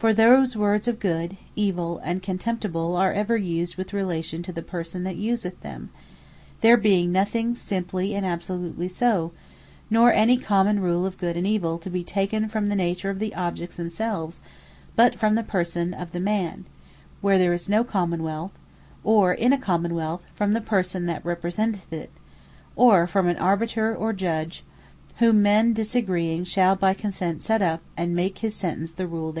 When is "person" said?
4.62-5.04, 15.44-15.94, 20.60-21.06